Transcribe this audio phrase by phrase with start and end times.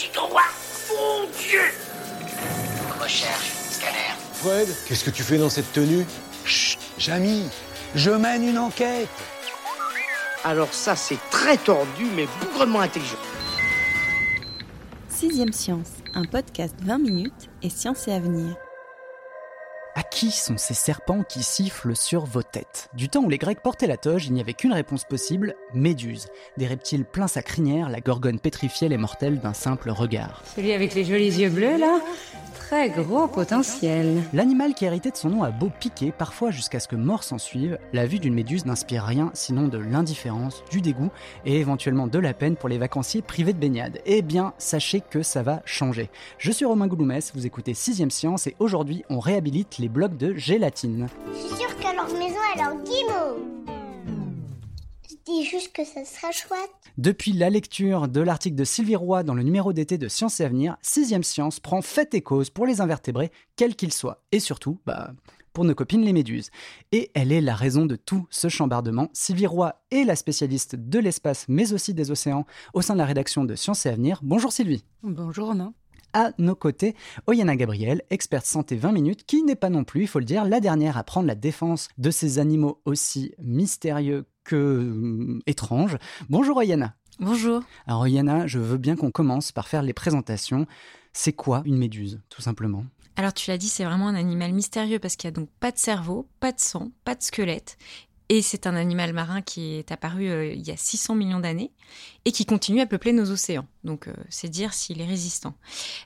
[0.00, 1.60] 2,21 gigawatts Mon Dieu
[3.00, 4.14] Recherche, scanner.
[4.34, 6.06] Fred, qu'est-ce que tu fais dans cette tenue?
[6.44, 7.48] Chut, Jamy,
[7.94, 9.08] je mène une enquête.
[10.44, 13.18] Alors ça, c'est très tordu, mais bougrement intelligent.
[15.08, 18.56] Sixième Science, un podcast 20 minutes et science et avenir.
[20.20, 22.90] Qui sont ces serpents qui sifflent sur vos têtes?
[22.92, 26.26] Du temps où les Grecs portaient la toge, il n'y avait qu'une réponse possible Méduse.
[26.58, 30.42] Des reptiles pleins sa crinière, la gorgone pétrifiait les mortels d'un simple regard.
[30.54, 32.00] Celui avec les jolis yeux bleus, là?
[32.54, 34.22] Très gros potentiel.
[34.32, 37.38] L'animal qui héritait de son nom a beau piquer, parfois jusqu'à ce que mort s'en
[37.38, 41.10] suive, la vue d'une méduse n'inspire rien sinon de l'indifférence, du dégoût
[41.44, 44.00] et éventuellement de la peine pour les vacanciers privés de baignade.
[44.04, 46.10] Eh bien, sachez que ça va changer.
[46.38, 49.88] Je suis Romain Gouloumès, vous écoutez 6ème Science et aujourd'hui on réhabilite les
[50.18, 51.08] de gélatine.
[51.32, 53.46] Je suis sûre que leur maison est en guimauve.
[55.08, 56.70] Je dis juste que ça sera chouette.
[56.98, 60.44] Depuis la lecture de l'article de Sylvie Roy dans le numéro d'été de Science et
[60.44, 64.22] Avenir, 6ème Science prend fait et cause pour les invertébrés, quels qu'ils soient.
[64.32, 65.12] Et surtout, bah,
[65.52, 66.50] pour nos copines les méduses.
[66.92, 69.10] Et elle est la raison de tout ce chambardement.
[69.12, 73.06] Sylvie Roy est la spécialiste de l'espace, mais aussi des océans, au sein de la
[73.06, 74.20] rédaction de Science et Avenir.
[74.22, 74.84] Bonjour Sylvie.
[75.02, 75.74] Bonjour Romain.
[76.12, 76.96] À nos côtés,
[77.26, 80.44] Oyana Gabriel, experte santé 20 minutes, qui n'est pas non plus, il faut le dire,
[80.44, 85.96] la dernière à prendre la défense de ces animaux aussi mystérieux que euh, étranges.
[86.28, 86.96] Bonjour Oyana.
[87.20, 87.62] Bonjour.
[87.86, 90.66] Alors Oyana, je veux bien qu'on commence par faire les présentations.
[91.12, 92.84] C'est quoi une méduse, tout simplement?
[93.16, 95.70] Alors tu l'as dit, c'est vraiment un animal mystérieux parce qu'il n'y a donc pas
[95.70, 97.76] de cerveau, pas de sang, pas de squelette.
[98.30, 101.72] Et c'est un animal marin qui est apparu euh, il y a 600 millions d'années
[102.24, 103.66] et qui continue à peupler nos océans.
[103.82, 105.54] Donc euh, c'est dire s'il est résistant.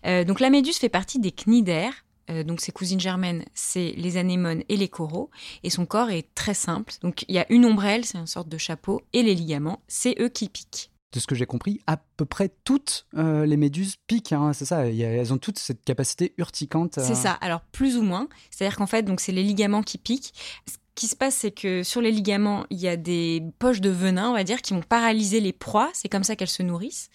[0.06, 2.06] Euh, donc la méduse fait partie des cnidaires.
[2.46, 5.30] donc ses cousines germaines, c'est les anémones et les coraux.
[5.64, 6.94] Et son corps est très simple.
[7.02, 10.16] Donc il y a une ombrelle, c'est une sorte de chapeau, et les ligaments, c'est
[10.18, 14.32] eux qui piquent de ce que j'ai compris, à peu près toutes les méduses piquent.
[14.32, 16.98] Hein, c'est ça, elles ont toutes cette capacité urticante.
[16.98, 17.32] C'est ça.
[17.34, 18.28] Alors plus ou moins.
[18.50, 20.32] C'est-à-dire qu'en fait, donc c'est les ligaments qui piquent.
[20.66, 23.90] Ce qui se passe, c'est que sur les ligaments, il y a des poches de
[23.90, 25.90] venin, on va dire, qui vont paralyser les proies.
[25.92, 27.10] C'est comme ça qu'elles se nourrissent.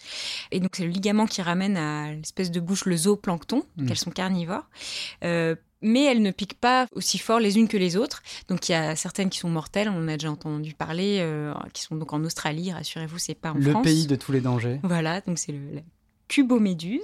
[0.51, 3.85] Et donc, c'est le ligament qui ramène à l'espèce de bouche le zooplancton, mmh.
[3.85, 4.67] qu'elles sont carnivores.
[5.23, 8.21] Euh, mais elles ne piquent pas aussi fort les unes que les autres.
[8.49, 11.53] Donc il y a certaines qui sont mortelles, on en a déjà entendu parler, euh,
[11.73, 13.65] qui sont donc en Australie, rassurez-vous, c'est pas en France.
[13.65, 14.81] Le pays de tous les dangers.
[14.83, 15.81] Voilà, donc c'est le,
[16.29, 17.01] cuboméduse.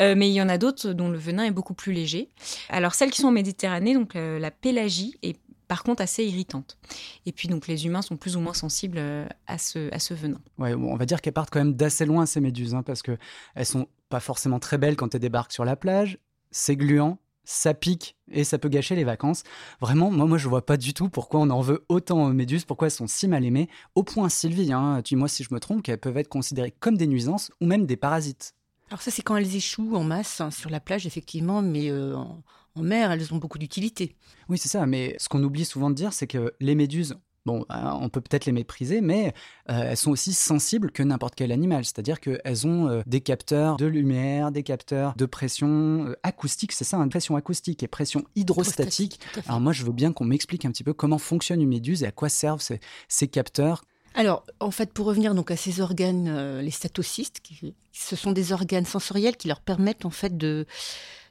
[0.00, 2.30] Euh, mais il y en a d'autres dont le venin est beaucoup plus léger.
[2.70, 5.36] Alors celles qui sont en Méditerranée, donc euh, la pélagie est
[5.72, 6.76] par contre assez irritante.
[7.24, 10.12] Et puis donc les humains sont plus ou moins sensibles euh, à ce, à ce
[10.12, 10.38] venin.
[10.58, 13.16] Ouais, on va dire qu'elles partent quand même d'assez loin ces méduses, hein, parce que
[13.54, 16.18] elles sont pas forcément très belles quand elles débarquent sur la plage.
[16.50, 19.44] C'est gluant, ça pique et ça peut gâcher les vacances.
[19.80, 22.66] Vraiment, moi, moi je vois pas du tout pourquoi on en veut autant aux méduses,
[22.66, 23.70] pourquoi elles sont si mal aimées.
[23.94, 27.06] Au point, Sylvie, hein, dis-moi si je me trompe, qu'elles peuvent être considérées comme des
[27.06, 28.54] nuisances ou même des parasites.
[28.90, 32.14] Alors ça, c'est quand elles échouent en masse hein, sur la plage, effectivement, mais euh,
[32.14, 32.42] en
[32.76, 34.14] mer, elles ont beaucoup d'utilité.
[34.48, 37.66] Oui, c'est ça, mais ce qu'on oublie souvent de dire, c'est que les méduses, bon,
[37.68, 39.34] hein, on peut peut-être les mépriser, mais
[39.70, 41.84] euh, elles sont aussi sensibles que n'importe quel animal.
[41.84, 46.84] C'est-à-dire qu'elles ont euh, des capteurs de lumière, des capteurs de pression euh, acoustique, c'est
[46.84, 49.20] ça, une hein, pression acoustique et pression hydrostatique.
[49.46, 52.06] Alors moi, je veux bien qu'on m'explique un petit peu comment fonctionne une méduse et
[52.06, 53.84] à quoi servent ces, ces capteurs.
[54.14, 58.52] Alors, en fait, pour revenir donc à ces organes, les statocystes, qui, ce sont des
[58.52, 60.66] organes sensoriels qui leur permettent en fait de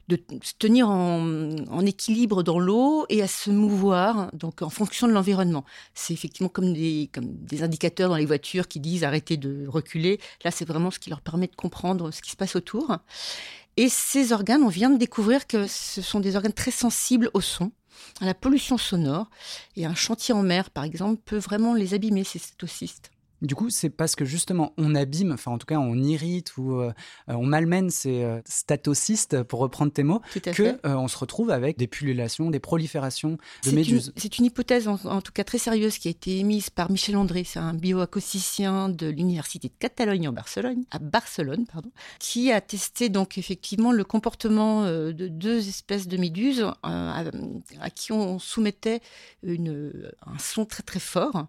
[0.08, 5.12] de se tenir en, équilibre dans l'eau et à se mouvoir donc en fonction de
[5.12, 5.64] l'environnement.
[5.94, 10.20] C'est effectivement comme des, comme des indicateurs dans les voitures qui disent arrêtez de reculer.
[10.44, 12.98] Là, c'est vraiment ce qui leur permet de comprendre ce qui se passe autour.
[13.76, 17.40] Et ces organes, on vient de découvrir que ce sont des organes très sensibles au
[17.40, 17.72] son,
[18.20, 19.30] à la pollution sonore.
[19.76, 23.11] Et un chantier en mer, par exemple, peut vraiment les abîmer, ces cétocystes.
[23.42, 26.76] Du coup, c'est parce que justement, on abîme, enfin en tout cas, on irrite ou
[26.76, 26.92] euh,
[27.26, 31.76] on malmène ces euh, statocystes, pour reprendre tes mots, que euh, on se retrouve avec
[31.76, 34.12] des pullulations, des proliférations de méduses.
[34.16, 37.42] C'est une hypothèse, en, tout cas très sérieuse, qui a été émise par Michel André,
[37.42, 41.90] c'est un bioacousticien de l'université de Catalogne en Barcelone, à Barcelone, pardon,
[42.20, 47.24] qui a testé donc effectivement le comportement de deux espèces de méduses à,
[47.80, 49.00] à, qui on soumettait
[49.42, 51.46] une, un son très très fort.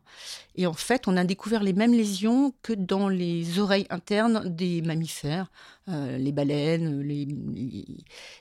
[0.56, 4.44] Et en fait, on a découvert les mêmes mêmes lésions que dans les oreilles internes
[4.48, 5.52] des mammifères,
[5.90, 7.28] euh, les baleines, les,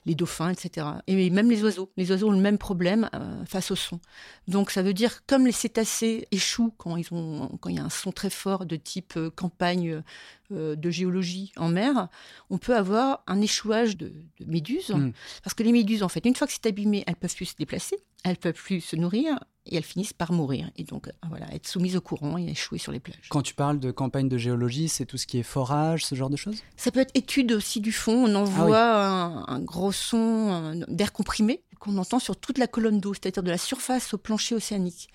[0.06, 0.87] les, dauphins, etc.
[1.09, 1.91] Et même les oiseaux.
[1.97, 3.99] Les oiseaux ont le même problème euh, face au son.
[4.47, 7.85] Donc ça veut dire comme les cétacés échouent quand, ils ont, quand il y a
[7.85, 10.03] un son très fort de type euh, campagne
[10.50, 12.09] de géologie en mer,
[12.50, 14.12] on peut avoir un échouage de,
[14.47, 14.91] méduses.
[14.91, 15.12] Mm.
[15.43, 17.56] Parce que les méduses, en fait, une fois que c'est abîmé, elles peuvent plus se
[17.56, 20.71] déplacer, elles peuvent plus se nourrir et elles finissent par mourir.
[20.77, 23.29] Et donc, voilà, être soumises au courant et échouer sur les plages.
[23.31, 26.31] Quand tu parles de campagne de géologie, c'est tout ce qui est forage, ce genre
[26.31, 26.62] de choses?
[26.77, 27.12] Ça peut être
[27.52, 28.26] aussi du fond.
[28.26, 33.12] On envoie ah un, gros son d'air comprimé qu'on entend sur toute la colonne d'eau,
[33.12, 35.08] c'est-à-dire de la surface au plancher océanique.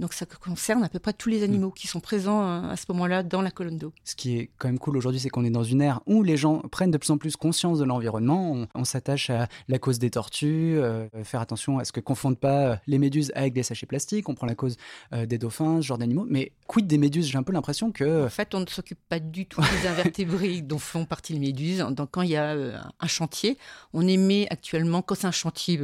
[0.00, 2.86] Donc ça concerne à peu près tous les animaux qui sont présents euh, à ce
[2.88, 3.92] moment-là dans la colonne d'eau.
[4.04, 6.36] Ce qui est quand même cool aujourd'hui, c'est qu'on est dans une ère où les
[6.36, 8.66] gens prennent de plus en plus conscience de l'environnement.
[8.74, 12.66] On, s'attache à la cause des tortues, euh, faire attention à ce que confondent pas
[12.66, 14.28] euh, les méduses avec des sachets plastiques.
[14.28, 14.76] On prend la cause
[15.12, 16.26] des dauphins, ce genre d'animaux.
[16.28, 17.26] Mais quid des méduses?
[17.26, 18.26] J'ai un peu l'impression que...
[18.26, 21.78] En fait, on ne s'occupe pas du tout des invertébrés dont font partie les méduses.
[21.90, 22.54] Donc quand il y a
[23.00, 23.58] un chantier,
[23.92, 25.76] on émet actuellement, quand c'est un chantier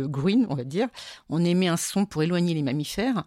[0.49, 0.89] on va dire,
[1.29, 3.25] on émet un son pour éloigner les mammifères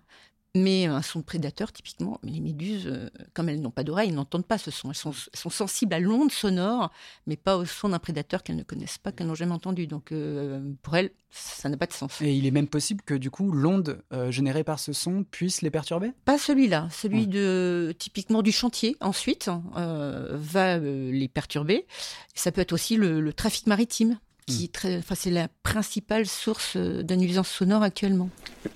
[0.56, 4.60] mais un son prédateur, typiquement, les méduses, euh, comme elles n'ont pas d'oreilles, n'entendent pas
[4.60, 4.92] ce son.
[4.92, 5.14] Elles sont,
[5.50, 6.92] sensibles à l'onde sonore,
[7.26, 9.88] mais pas au son d'un prédateur qu'elles ne connaissent pas, qu'elles n'ont jamais entendu.
[9.88, 12.22] Donc, euh, pour elles, ça n'a pas de sens.
[12.22, 15.64] Et il est même possible que, du coup, l'onde euh, générée par ce son puisse
[15.64, 16.12] les perturber?
[16.24, 16.88] Pas celui-là.
[16.92, 21.88] Celui de, typiquement du chantier, ensuite, va les perturber.
[22.36, 24.20] Ça peut être aussi le, trafic maritime.
[24.46, 25.02] Qui hmm.
[25.16, 28.30] c'est la principale source de nuisance sonore actuellement.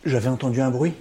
[0.06, 0.94] J'avais entendu un bruit.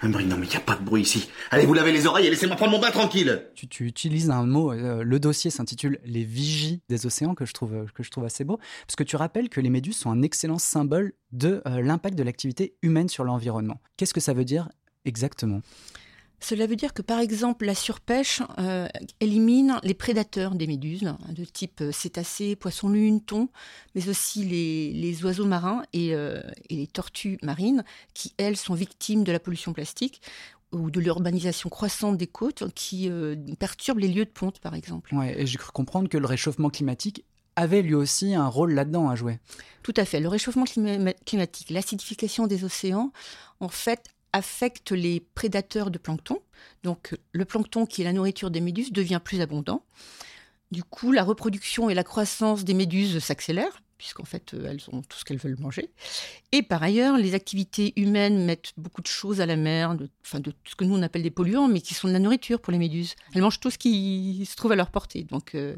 [0.00, 1.28] Un bruit, non mais il n'y a pas de bruit ici.
[1.50, 3.46] Allez, vous lavez les oreilles et laissez-moi prendre mon bain tranquille.
[3.54, 7.74] Tu, utilises un mot, euh, le dossier s'intitule Les vigies des océans, que je, trouve,
[7.74, 10.22] euh, que je trouve assez beau, parce que tu rappelles que les méduses sont un
[10.22, 13.80] excellent symbole de euh, l'impact de l'activité humaine sur l'environnement.
[13.96, 14.68] Qu'est-ce que ça veut dire
[15.04, 15.62] exactement?
[16.40, 18.86] Cela veut dire que, par exemple, la surpêche euh,
[19.20, 23.48] élimine les prédateurs des méduses, hein, de type euh, cétacés, poissons-lunes, thon,
[23.94, 29.32] mais aussi les, oiseaux marins euh, et, les tortues marines, qui, elles, sont victimes de
[29.32, 30.22] la pollution plastique
[30.70, 33.10] ou de l'urbanisation croissante des côtes qui
[33.58, 35.14] perturbe les lieux de ponte, par exemple.
[35.14, 37.24] Ouais, et j'ai cru comprendre que le réchauffement climatique
[37.56, 39.38] avait lui aussi un rôle là-dedans à jouer.
[39.82, 40.20] Tout à fait.
[40.20, 43.12] Le réchauffement climatique, l'acidification des océans,
[43.60, 46.40] en fait, affecte les prédateurs de plancton.
[46.82, 49.84] Donc le plancton, qui est la nourriture des méduses, devient plus abondant.
[50.70, 55.00] Du coup, la reproduction et la croissance des méduses s'accélèrent, puisqu'en fait, euh, elles ont
[55.00, 55.90] tout ce qu'elles veulent manger.
[56.52, 60.40] Et par ailleurs, les activités humaines mettent beaucoup de choses à la mer, de, enfin,
[60.40, 62.72] de ce que nous on appelle des polluants, mais qui sont de la nourriture pour
[62.72, 63.14] les méduses.
[63.34, 65.24] Elles mangent tout ce qui se trouve à leur portée.
[65.24, 65.76] Donc, euh,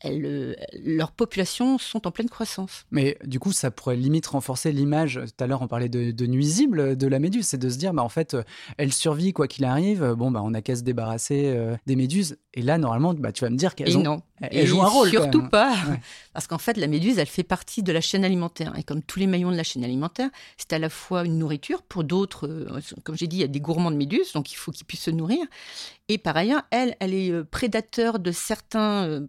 [0.00, 2.86] elles, leurs populations sont en pleine croissance.
[2.90, 5.20] Mais du coup, ça pourrait limite renforcer l'image.
[5.24, 7.46] Tout à l'heure, on parlait de, nuisibles de la méduse.
[7.46, 8.36] C'est de se dire, bah, en fait,
[8.78, 10.14] elle survit quoi qu'il arrive.
[10.16, 12.38] Bon, bah, on n'a qu'à se débarrasser euh, des méduses.
[12.54, 14.22] Et là, normalement, bah, tu vas me dire qu'elles non.
[14.40, 15.08] Elles jouent un rôle.
[15.10, 15.74] Surtout pas.
[16.32, 18.72] Parce qu'en fait, la méduse, elle fait partie de la chaîne alimentaire.
[18.78, 21.82] Et comme tous les maillons de la chaîne alimentaire, c'est à la fois une nourriture.
[21.82, 24.56] Pour d'autres, euh, comme j'ai dit, il y a des gourmands de méduses, donc il
[24.56, 25.44] faut qu'ils puissent se nourrir.
[26.08, 29.26] Et par ailleurs, elle, elle est euh, prédateur de certains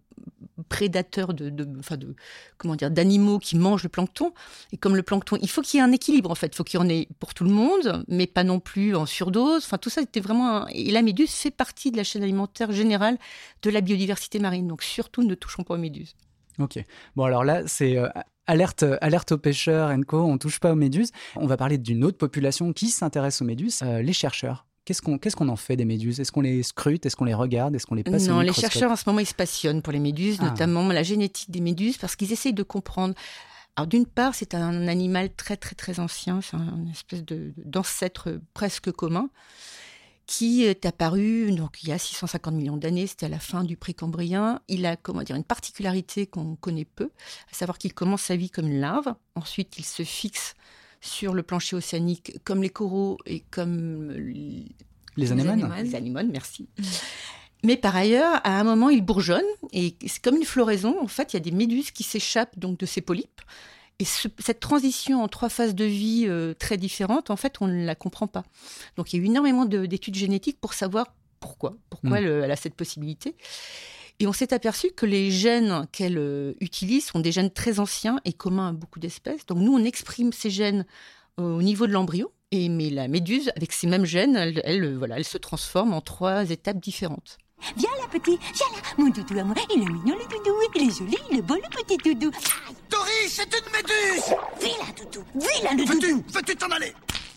[0.70, 2.16] prédateurs de, enfin de
[2.58, 4.34] comment dire d'animaux qui mangent le plancton.
[4.72, 6.48] Et comme le plancton, il faut qu'il y ait un équilibre en fait.
[6.48, 9.06] Il faut qu'il y en ait pour tout le monde, mais pas non plus en
[9.06, 9.64] surdose.
[9.66, 13.18] Enfin tout ça était vraiment et la méduse fait partie de la chaîne alimentaire générale
[13.62, 14.68] de la biodiversité marine.
[14.68, 16.16] Donc surtout ne touchons pas aux méduses.
[16.62, 16.84] Ok.
[17.16, 18.08] Bon alors là c'est euh,
[18.48, 21.12] Alerte, alerte aux pêcheurs, Enco, on touche pas aux méduses.
[21.36, 24.66] On va parler d'une autre population qui s'intéresse aux méduses, euh, les chercheurs.
[24.84, 25.02] Qu'est-ce
[25.36, 26.20] qu'on en fait des méduses?
[26.20, 27.06] Est-ce qu'on les scrute?
[27.06, 27.76] Est-ce qu'on les regarde?
[27.76, 30.00] Est-ce qu'on les passe Non, les chercheurs en ce moment ils se passionnent pour les
[30.00, 30.46] méduses, ah.
[30.46, 33.14] notamment la génétique des méduses, parce qu'ils essayent de comprendre.
[33.78, 37.24] Alors d'une part, c'est un animal très très très ancien, c'est une espèce
[37.58, 39.30] d'ancêtre presque commun
[40.26, 43.78] qui est apparu donc il y a 650 millions d'années, c'était à la fin du
[43.78, 44.62] Précambrien.
[44.68, 47.10] Il a comment dire une particularité qu'on connaît peu,
[47.52, 50.54] à savoir qu'il commence sa vie comme une larve, ensuite il se fixe
[51.02, 55.74] sur le plancher océanique, comme les coraux et comme les anémones.
[55.84, 56.68] Les anémones, merci.
[57.64, 61.00] Mais par ailleurs, à un moment, il bourgeonne et c'est comme une floraison.
[61.02, 63.42] En fait, il y a des méduses qui s'échappent donc de ces polypes.
[64.02, 67.86] Et cette transition en trois phases de vie euh, très différentes, en fait, on ne
[67.86, 68.44] la comprend pas.
[68.98, 72.56] Donc, il y a eu énormément d'études génétiques pour savoir pourquoi, pourquoi elle, elle a
[72.56, 73.36] cette possibilité.
[74.20, 78.20] Et on s'est aperçu que les gènes qu'elle euh, utilise sont des gènes très anciens
[78.26, 79.46] et communs à beaucoup d'espèces.
[79.46, 80.88] Donc nous, on exprime ces gènes
[81.40, 82.34] euh, au niveau de l'embryo.
[82.50, 86.02] Et mais la méduse, avec ces mêmes gènes, elle, elle, voilà, elle se transforme en
[86.02, 87.38] trois étapes différentes.
[87.78, 88.82] Viens là, petit, viens là.
[88.98, 91.56] Mon doudou à moi, il est mignon le doudou, il est joli, il est beau
[91.56, 92.32] le petit doudou.
[93.28, 96.24] C'est une méduse Vilain doudou, vilain le doudou.
[96.28, 96.94] Veux-tu veux-tu t'en aller?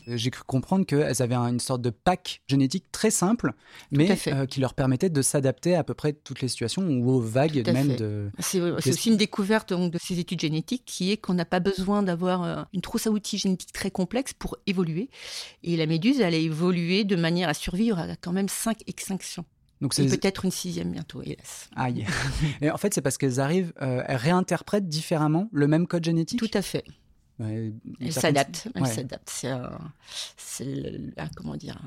[0.07, 3.53] J'ai cru comprendre qu'elles avaient un- une sorte de pack génétique très simple,
[3.91, 7.11] mais à euh, qui leur permettait de s'adapter à peu près toutes les situations ou
[7.11, 7.97] aux vagues Tout à même fait.
[7.97, 8.31] de.
[8.39, 11.61] C'est des- aussi une découverte donc, de ces études génétiques qui est qu'on n'a pas
[11.61, 15.09] besoin d'avoir euh, une trousse à outils génétique très complexe pour évoluer.
[15.63, 19.47] Et la méduse, elle a évolué de manière à survivre à quand même cinq extinctions.
[19.81, 21.69] Donc c'est peut-être une sixième bientôt, hélas.
[21.77, 22.07] Aïe.
[22.63, 26.39] Et en fait, c'est parce qu'elles arrivent, euh, elles réinterprètent différemment le même code génétique?
[26.39, 26.85] Tout à fait.
[27.41, 28.69] Ouais, Elle certaines- s'adapte.
[28.75, 28.89] Elle Ouais.
[28.95, 29.29] s'adapte.
[29.29, 31.81] C'est un, comment dire,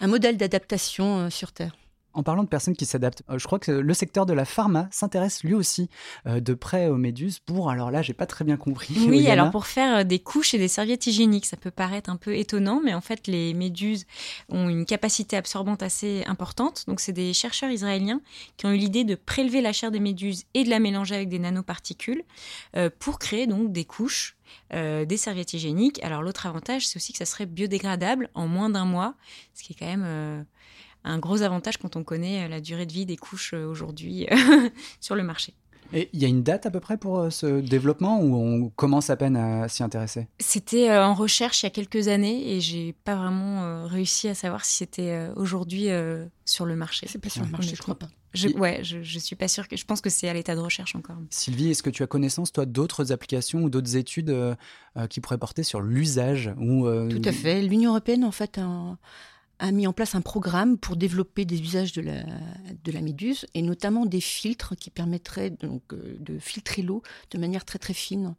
[0.00, 1.76] un, un modèle d'adaptation euh, sur Terre.
[2.14, 4.88] En parlant de personnes qui s'adaptent, euh, je crois que le secteur de la pharma
[4.90, 5.90] s'intéresse lui aussi
[6.26, 8.94] euh, de près aux méduses pour, alors là, j'ai pas très bien compris.
[9.08, 12.16] Oui, alors pour faire euh, des couches et des serviettes hygiéniques, ça peut paraître un
[12.16, 14.06] peu étonnant, mais en fait, les méduses
[14.48, 16.84] ont une capacité absorbante assez importante.
[16.86, 18.20] Donc, c'est des chercheurs israéliens
[18.56, 21.28] qui ont eu l'idée de prélever la chair des méduses et de la mélanger avec
[21.28, 22.22] des nanoparticules
[22.98, 24.36] pour créer donc des couches.
[24.72, 26.02] euh, des serviettes hygiéniques.
[26.02, 29.14] Alors l'autre avantage, c'est aussi que ça serait biodégradable en moins d'un mois,
[29.54, 30.42] ce qui est quand même euh,
[31.04, 34.26] un gros avantage quand on connaît euh, la durée de vie des couches euh, aujourd'hui
[35.00, 35.54] sur le marché.
[35.92, 38.70] Et il y a une date à peu près pour euh, ce développement ou on
[38.70, 40.28] commence à peine à s'y intéresser?
[40.38, 44.28] C'était euh, en recherche il y a quelques années et j'ai pas vraiment euh, réussi
[44.28, 47.06] à savoir si c'était euh, aujourd'hui euh, sur le marché.
[47.08, 48.08] C'est pas sur le marché, je crois pas.
[48.34, 49.76] Je, ouais, je, je suis pas sûre que.
[49.76, 51.16] Je pense que c'est à l'état de recherche encore.
[51.30, 54.56] Sylvie, est-ce que tu as connaissance, toi, d'autres applications ou d'autres études euh,
[54.96, 57.62] euh, qui pourraient porter sur l'usage ou euh, Tout à fait.
[57.62, 58.98] L'Union européenne, en fait, a,
[59.58, 62.22] a mis en place un programme pour développer des usages de la,
[62.84, 67.38] de la méduse et notamment des filtres qui permettraient donc, euh, de filtrer l'eau de
[67.38, 68.34] manière très très fine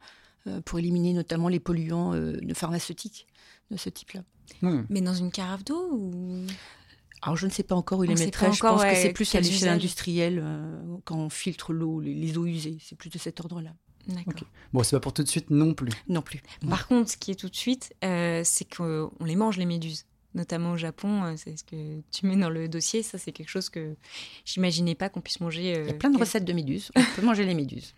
[0.48, 3.27] euh, pour éliminer notamment les polluants euh, pharmaceutiques
[3.72, 4.24] de ce type-là.
[4.89, 6.45] Mais dans une carafe d'eau ou?
[7.22, 8.51] Alors je ne sais pas encore où il les mettrait.
[8.53, 12.13] Je pense ouais, que c'est plus à l'échelle industrielle euh, quand on filtre l'eau, les,
[12.13, 12.77] les eaux usées.
[12.81, 13.74] C'est plus de cet ordre-là.
[14.07, 14.48] D'accord.
[14.72, 15.91] Bon, c'est pas pour tout de suite non plus.
[16.07, 16.43] Non plus.
[16.69, 20.05] Par contre, ce qui est tout de suite, euh, c'est qu'on les mange les méduses.
[20.35, 23.01] Notamment au Japon, euh, c'est ce que tu mets dans le dossier.
[23.03, 23.95] Ça, c'est quelque chose que
[24.43, 25.75] j'imaginais pas qu'on puisse manger.
[25.77, 26.91] euh, Il y a plein de recettes de méduses.
[26.95, 27.93] On peut manger les méduses.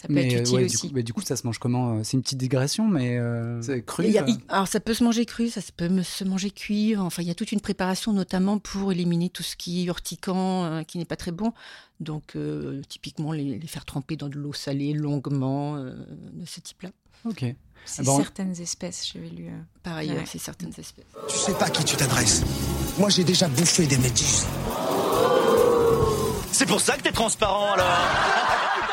[0.00, 1.96] Ça peut mais, être utile ouais, du coup, mais du coup, ça se mange comment
[1.98, 4.04] euh, C'est une petite digression, mais euh, c'est cru.
[4.16, 6.96] A- il- alors ça peut se manger cru, ça peut se manger cuit.
[6.96, 10.64] Enfin, il y a toute une préparation notamment pour éliminer tout ce qui est urticant,
[10.64, 11.52] euh, qui n'est pas très bon.
[12.00, 15.92] Donc euh, typiquement les, les faire tremper dans de l'eau salée longuement euh,
[16.32, 16.88] de ce type-là.
[17.26, 17.44] Ok.
[17.84, 18.16] C'est Bon.
[18.18, 19.48] certaines espèces, j'avais lu.
[19.48, 20.24] euh, Par ailleurs, ouais.
[20.26, 21.04] c'est certaines espèces.
[21.28, 22.42] Tu sais pas à qui tu t'adresses.
[22.98, 24.44] Moi, j'ai déjà bouffé des méduses.
[26.52, 27.86] C'est pour ça que t'es transparent alors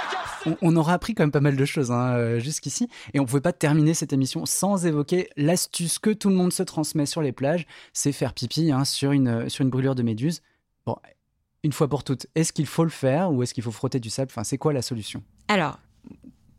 [0.62, 3.42] On, aura appris quand même pas mal de choses hein, euh, jusqu'ici, et on pouvait
[3.42, 7.32] pas terminer cette émission sans évoquer l'astuce que tout le monde se transmet sur les
[7.32, 10.42] plages, c'est faire pipi hein, sur, une, sur une brûlure de méduse.
[10.86, 10.96] Bon,
[11.64, 14.10] une fois pour toutes, est-ce qu'il faut le faire ou est-ce qu'il faut frotter du
[14.10, 14.32] sable?
[14.32, 15.24] Enfin, c'est quoi la solution?
[15.48, 15.80] Alors,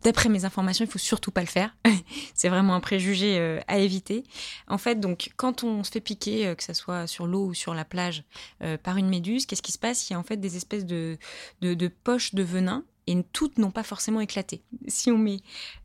[0.03, 1.77] d'après mes informations, il faut surtout pas le faire.
[2.35, 4.25] c'est vraiment un préjugé euh, à éviter.
[4.67, 7.55] En fait, donc, quand on se fait piquer, euh, que ce soit sur l'eau ou
[7.55, 8.25] sur la plage,
[8.63, 10.09] euh, par une méduse, qu'est-ce qui se passe?
[10.09, 11.17] Il y a en fait des espèces de,
[11.61, 14.63] de, de poches de venin et toutes n'ont pas forcément éclaté.
[14.87, 15.41] Si on met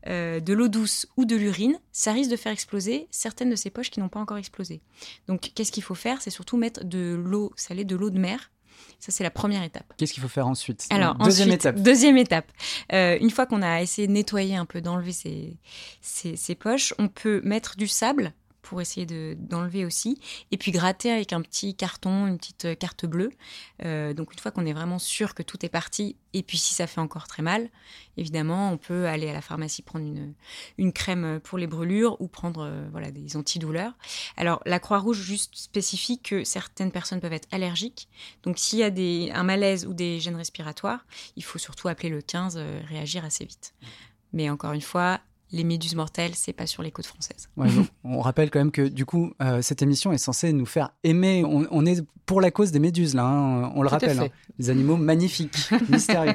[0.06, 3.70] euh, de l'eau douce ou de l'urine, ça risque de faire exploser certaines de ces
[3.70, 4.82] poches qui n'ont pas encore explosé.
[5.26, 6.20] Donc, qu'est-ce qu'il faut faire?
[6.20, 8.50] C'est surtout mettre de l'eau salée, de l'eau de mer.
[9.00, 9.92] Ça, c'est la première étape.
[9.96, 10.86] Qu'est-ce qu'il faut faire ensuite?
[10.90, 11.76] Alors, deuxième ensuite, étape.
[11.80, 12.52] Deuxième étape.
[12.92, 15.56] Euh, une fois qu'on a essayé de nettoyer un peu, d'enlever ces,
[16.00, 20.18] ces, ces poches, on peut mettre du sable pour essayer de- d'enlever aussi,
[20.50, 23.30] et puis gratter avec un petit carton, une petite euh, carte bleue.
[23.84, 26.74] Euh, donc une fois qu'on est vraiment sûr que tout est parti, et puis si
[26.74, 27.68] ça fait encore très mal,
[28.16, 30.34] évidemment, on peut aller à la pharmacie prendre une,
[30.78, 33.92] une crème pour les brûlures ou prendre euh, voilà, des antidouleurs.
[34.36, 38.08] Alors la Croix-Rouge juste spécifie que certaines personnes peuvent être allergiques,
[38.42, 41.06] donc s'il y a des, un malaise ou des gènes respiratoires,
[41.36, 43.74] il faut surtout appeler le 15, euh, réagir assez vite.
[44.32, 45.20] Mais encore une fois,
[45.54, 47.48] les méduses mortelles, c'est pas sur les côtes françaises.
[47.56, 50.66] Ouais, donc, on rappelle quand même que du coup, euh, cette émission est censée nous
[50.66, 51.44] faire aimer.
[51.46, 54.18] On, on est pour la cause des méduses là, hein, on le Tout rappelle.
[54.18, 54.28] hein.
[54.58, 55.56] Des animaux magnifiques,
[55.88, 56.34] mystérieux.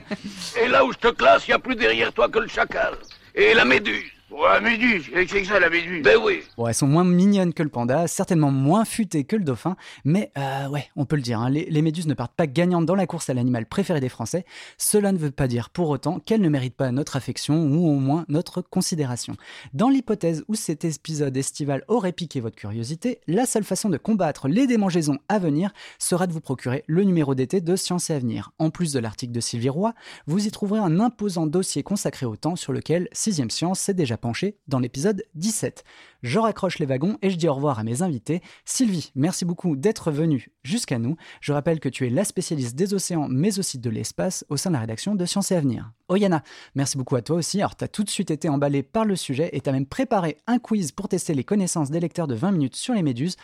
[0.63, 2.93] Et là où je te classe, il n'y a plus derrière toi que le chacal.
[3.35, 4.03] Et la méduse.
[4.31, 7.63] Ouais, méduse, c'est que ça, la méduse Ben oui Bon, elles sont moins mignonnes que
[7.63, 11.39] le panda, certainement moins futées que le dauphin, mais euh, ouais, on peut le dire,
[11.39, 14.09] hein, les, les méduses ne partent pas gagnantes dans la course à l'animal préféré des
[14.09, 14.45] Français.
[14.77, 17.95] Cela ne veut pas dire pour autant qu'elles ne méritent pas notre affection ou au
[17.95, 19.36] moins notre considération.
[19.74, 24.48] Dans l'hypothèse où cet épisode estival aurait piqué votre curiosité, la seule façon de combattre
[24.48, 28.51] les démangeaisons à venir sera de vous procurer le numéro d'été de Science et Avenir.
[28.59, 29.93] En plus de l'article de Sylvie Roy,
[30.27, 34.17] vous y trouverez un imposant dossier consacré au temps sur lequel 6ème Science s'est déjà
[34.19, 35.83] penché dans l'épisode 17.
[36.21, 38.41] Je raccroche les wagons et je dis au revoir à mes invités.
[38.65, 41.15] Sylvie, merci beaucoup d'être venue jusqu'à nous.
[41.41, 44.69] Je rappelle que tu es la spécialiste des océans mais aussi de l'espace au sein
[44.69, 45.91] de la rédaction de Science et Avenir.
[46.09, 46.43] Oyana,
[46.75, 47.59] merci beaucoup à toi aussi.
[47.59, 49.85] Alors, tu as tout de suite été emballé par le sujet et tu as même
[49.85, 53.38] préparé un quiz pour tester les connaissances des lecteurs de 20 minutes sur les méduses.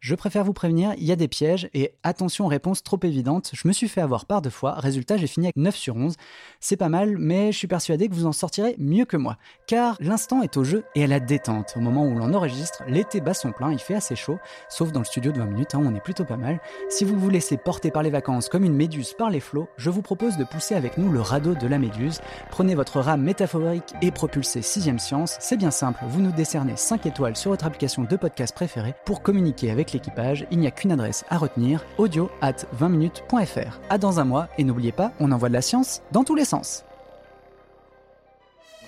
[0.00, 3.50] Je préfère vous prévenir, il y a des pièges et attention aux réponses trop évidentes.
[3.52, 4.72] Je me suis fait avoir par deux fois.
[4.72, 6.14] Résultat, j'ai fini avec 9 sur 11.
[6.58, 9.36] C'est pas mal, mais je suis persuadé que vous en sortirez mieux que moi.
[9.66, 11.74] Car l'instant est au jeu et à la détente.
[11.76, 14.38] Au moment où l'on enregistre, l'été bat son plein, il fait assez chaud,
[14.70, 16.62] sauf dans le studio de 20 minutes, hein, on est plutôt pas mal.
[16.88, 19.90] Si vous vous laissez porter par les vacances comme une méduse par les flots, je
[19.90, 22.22] vous propose de pousser avec nous le radeau de la méduse.
[22.50, 25.36] Prenez votre rame métaphorique et propulsez 6ème science.
[25.40, 29.20] C'est bien simple, vous nous décernez 5 étoiles sur votre application de podcast préférée pour
[29.20, 33.78] communiquer avec l'équipage, il n'y a qu'une adresse à retenir, audio at 20minutes.fr.
[33.88, 36.44] À dans un mois, et n'oubliez pas, on envoie de la science dans tous les
[36.44, 36.84] sens.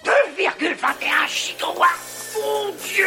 [0.04, 3.06] 2,21 gigawatts Mon Dieu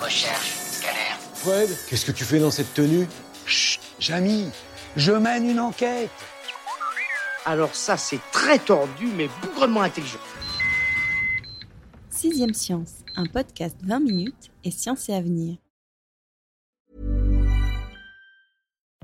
[0.00, 1.16] Recherche, scanner.
[1.34, 3.06] Fred, qu'est-ce que tu fais dans cette tenue?
[3.46, 4.50] Chut, Jamy,
[4.96, 6.10] je mène une enquête.
[7.44, 10.18] Alors ça, c'est très tordu, mais bougrement intelligent.
[12.10, 15.56] Sixième Science, un podcast 20 minutes et science et avenir.